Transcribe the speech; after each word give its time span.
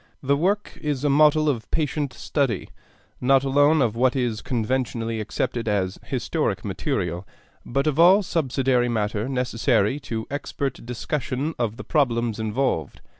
The 0.23 0.35
work 0.35 0.79
is 0.81 1.03
a 1.03 1.11
model 1.11 1.47
of 1.47 1.69
patient 1.69 2.11
study, 2.11 2.69
not 3.21 3.43
alone 3.43 3.83
of 3.83 3.95
what 3.95 4.15
is 4.15 4.41
conventionally 4.41 5.19
accepted 5.19 5.67
as 5.67 5.99
historic 6.03 6.65
material, 6.65 7.23
but 7.63 7.85
of 7.85 7.99
all 7.99 8.23
subsidiary 8.23 8.89
matter 8.89 9.29
necessary 9.29 9.99
to 9.99 10.25
expert 10.31 10.83
discussion 10.87 11.53
of 11.59 11.77
the 11.77 11.83
problems 11.83 12.39
involved. 12.39 12.99